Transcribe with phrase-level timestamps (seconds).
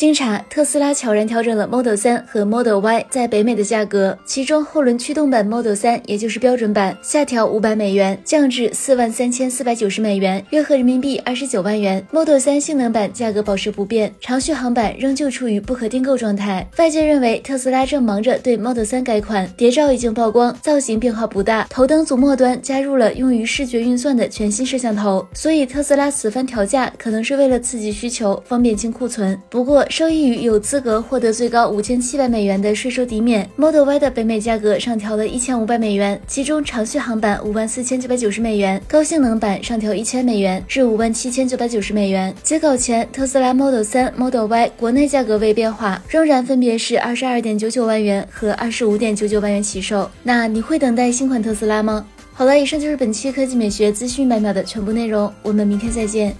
[0.00, 12.02] 经查，特斯拉悄然调整了 Model 3和 Model Y 在北美的价格，其中后轮驱动版 Model 3，也就是标准版，下调五百美元，降至四万三千四百九十美元，约合人民币二十九万元。
[12.10, 16.66] Model 3性能版价格保持不变，长续航版仍旧处于不可订购状态。
[16.78, 29.38] 外界认为特斯拉正忙着对 Model 3改款，谍照已经曝光，造型变化不大，头灯组末端加入了用于视觉运算的全新摄像头，所以特斯拉此番调价可能是为了刺激需求，方便清库存。
[29.50, 42.32] 不过，受益于有资格获得最高五千七百美元的税收抵免，Model Y 的北美价格上调了一千五百美元，其中长续航版五万四千九百九十美元，高性能版上调一千美元至五万七千九百九十美元。
[42.44, 50.08] 截稿前，特斯拉 Model 3、Model Y 国内价格未变化，仍然分别是二十二点九九万元和二十五点九九万元起售。
[50.22, 52.06] 那你会等待新款特斯拉吗？
[52.32, 56.34] 好了，以上就是本期科技美学资讯百秒的全部内容，我们明天再见。